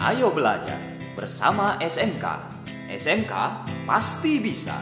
[0.00, 0.80] Ayo belajar
[1.12, 2.24] bersama SMK.
[2.88, 3.32] SMK
[3.84, 4.72] pasti bisa.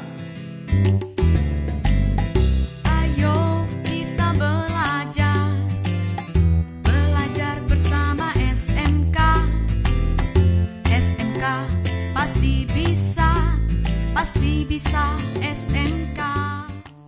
[2.87, 5.59] Ayo kita belajar
[6.87, 9.19] Belajar bersama SMK
[10.87, 11.45] SMK
[12.15, 13.59] pasti bisa
[14.15, 16.21] Pasti bisa SMK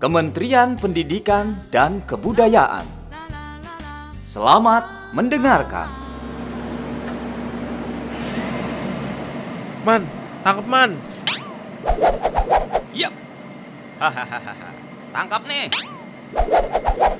[0.02, 2.82] Kementerian Pendidikan dan Kebudayaan.
[4.26, 5.99] Selamat mendengarkan.
[9.80, 10.04] Man,
[10.44, 10.90] tangkap man.
[12.92, 13.14] Yap.
[13.96, 14.68] Hahaha.
[15.08, 15.66] Tangkap nih.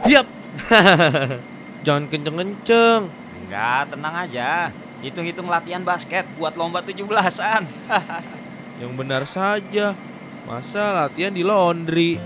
[0.05, 0.27] Yap.
[1.88, 3.09] Jangan kenceng-kenceng.
[3.48, 4.69] Enggak, tenang aja.
[5.00, 7.64] Hitung-hitung latihan basket buat lomba 17-an.
[8.84, 9.97] Yang benar saja.
[10.45, 12.20] Masa latihan di laundry?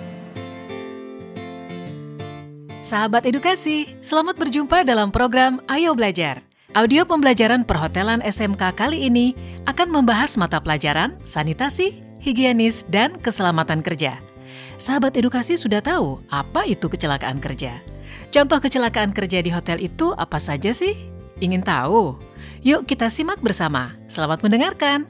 [2.82, 6.42] Sahabat edukasi, selamat berjumpa dalam program Ayo Belajar.
[6.74, 14.18] Audio pembelajaran perhotelan SMK kali ini akan membahas mata pelajaran sanitasi, higienis, dan keselamatan kerja.
[14.74, 17.78] Sahabat edukasi sudah tahu apa itu kecelakaan kerja.
[18.34, 20.98] Contoh kecelakaan kerja di hotel itu apa saja sih?
[21.38, 22.18] Ingin tahu?
[22.66, 23.94] Yuk kita simak bersama.
[24.10, 25.06] Selamat mendengarkan.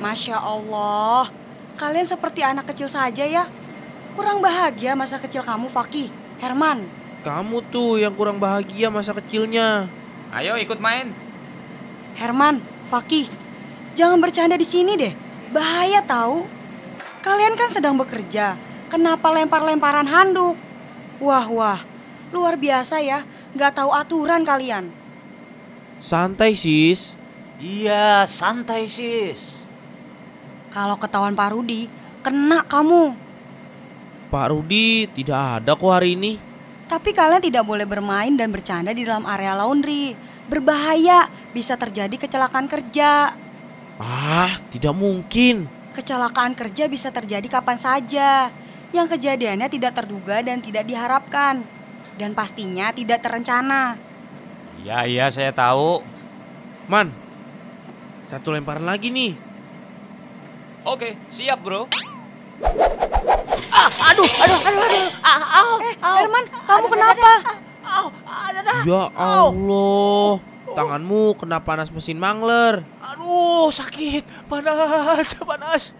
[0.00, 1.28] Masya Allah,
[1.76, 3.44] kalian seperti anak kecil saja ya.
[4.16, 6.08] Kurang bahagia masa kecil kamu, Fakih.
[6.40, 9.90] Herman, Kamu tuh yang kurang bahagia masa kecilnya.
[10.30, 11.10] Ayo ikut main.
[12.14, 13.26] Herman, Fakih.
[13.98, 15.14] Jangan bercanda di sini deh.
[15.50, 16.46] Bahaya tahu.
[17.18, 18.54] Kalian kan sedang bekerja.
[18.88, 20.54] Kenapa lempar-lemparan handuk?
[21.18, 21.80] Wah, wah.
[22.30, 23.26] Luar biasa ya.
[23.58, 24.94] Gak tahu aturan kalian.
[25.98, 27.18] Santai sis.
[27.58, 29.66] Iya, santai sis.
[30.70, 31.90] Kalau ketahuan Pak Rudi,
[32.22, 33.18] kena kamu.
[34.30, 36.47] Pak Rudi tidak ada kok hari ini.
[36.88, 40.16] Tapi kalian tidak boleh bermain dan bercanda di dalam area laundry.
[40.48, 43.36] Berbahaya, bisa terjadi kecelakaan kerja.
[44.00, 45.68] Ah, tidak mungkin.
[45.92, 48.48] Kecelakaan kerja bisa terjadi kapan saja.
[48.96, 51.60] Yang kejadiannya tidak terduga dan tidak diharapkan.
[52.16, 54.00] Dan pastinya tidak terencana.
[54.80, 56.00] Iya, iya saya tahu.
[56.88, 57.12] Man,
[58.32, 59.36] satu lemparan lagi nih.
[60.88, 61.84] Oke, siap bro.
[64.08, 67.32] Eh, Herman, kamu kenapa?
[68.88, 70.40] Ya Allah,
[70.72, 72.80] tanganmu kena panas mesin mangler.
[73.04, 74.24] Aduh, sakit.
[74.48, 75.92] Panas, panas.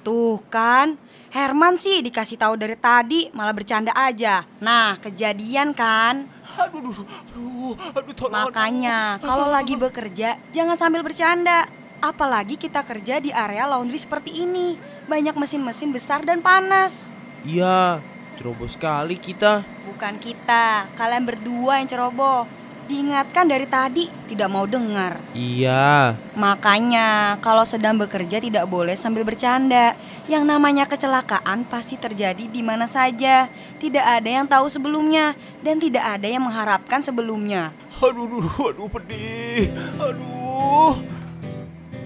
[0.00, 0.96] Tuh kan,
[1.28, 4.48] Herman sih dikasih tahu dari tadi malah bercanda aja.
[4.64, 6.24] Nah, kejadian kan?
[6.56, 8.48] Aduh, aduh, aduh, aduh, tolong.
[8.48, 11.68] Makanya, kalau lagi bekerja jangan sambil bercanda.
[12.00, 14.80] Apalagi kita kerja di area laundry seperti ini.
[15.04, 17.12] Banyak mesin-mesin besar dan panas.
[17.40, 18.04] Iya,
[18.36, 19.64] ceroboh sekali kita.
[19.88, 22.44] Bukan kita, kalian berdua yang ceroboh.
[22.90, 25.22] Diingatkan dari tadi, tidak mau dengar.
[25.30, 29.94] Iya, Makanya, kalau sedang bekerja tidak boleh sambil bercanda.
[30.26, 33.46] Yang namanya kecelakaan pasti terjadi di mana saja.
[33.78, 37.70] Tidak ada yang tahu sebelumnya dan tidak ada yang mengharapkan sebelumnya.
[38.02, 39.70] Aduh, aduh, aduh, pedih.
[40.02, 40.98] Aduh.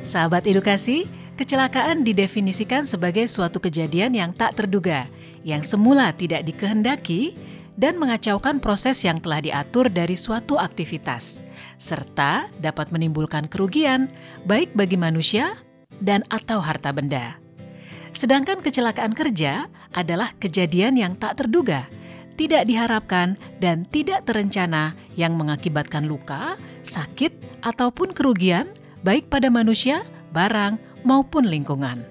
[0.04, 1.08] Sahabat edukasi,
[1.40, 5.08] kecelakaan didefinisikan sebagai suatu kejadian yang tak terduga,
[5.44, 7.36] yang semula tidak dikehendaki,
[7.74, 11.42] dan mengacaukan proses yang telah diatur dari suatu aktivitas,
[11.74, 14.06] serta dapat menimbulkan kerugian
[14.46, 15.58] baik bagi manusia
[15.98, 17.38] dan atau harta benda.
[18.14, 21.90] Sedangkan kecelakaan kerja adalah kejadian yang tak terduga,
[22.38, 26.54] tidak diharapkan dan tidak terencana yang mengakibatkan luka,
[26.86, 27.34] sakit,
[27.66, 28.70] ataupun kerugian
[29.02, 32.06] baik pada manusia, barang, maupun lingkungan.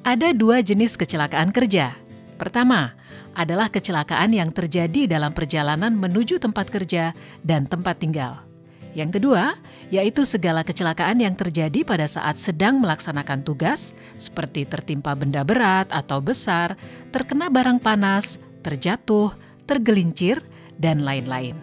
[0.00, 1.92] Ada dua jenis kecelakaan kerja.
[2.38, 2.94] Pertama,
[3.34, 7.10] adalah kecelakaan yang terjadi dalam perjalanan menuju tempat kerja
[7.42, 8.46] dan tempat tinggal.
[8.94, 9.58] Yang kedua,
[9.92, 16.22] yaitu segala kecelakaan yang terjadi pada saat sedang melaksanakan tugas, seperti tertimpa benda berat atau
[16.22, 16.78] besar,
[17.12, 19.34] terkena barang panas, terjatuh,
[19.68, 20.40] tergelincir,
[20.78, 21.58] dan lain-lain.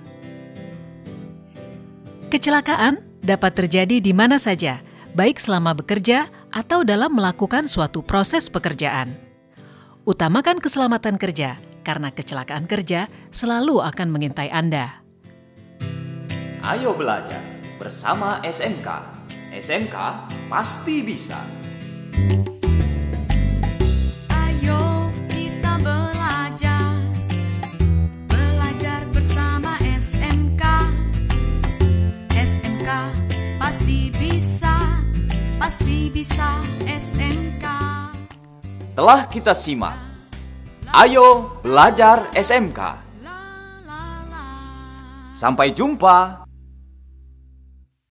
[2.29, 4.83] Kecelakaan dapat terjadi di mana saja,
[5.15, 9.24] baik selama bekerja atau dalam melakukan suatu proses pekerjaan.
[10.05, 15.01] Utamakan keselamatan kerja, karena kecelakaan kerja selalu akan mengintai Anda.
[16.61, 17.41] Ayo belajar
[17.81, 18.85] bersama SMK.
[19.49, 19.97] SMK
[20.45, 21.41] pasti bisa.
[24.29, 27.01] Ayo kita belajar
[28.29, 30.63] Belajar bersama SMK
[32.29, 32.89] SMK
[33.57, 35.01] pasti bisa
[35.57, 37.94] Pasti bisa SMK
[38.95, 39.91] Telah kita simak.
[40.95, 42.79] Ayo belajar SMK.
[45.35, 46.44] Sampai jumpa